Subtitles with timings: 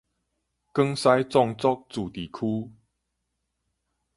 [0.03, 0.05] 廣西
[1.29, 2.73] 壯族自治區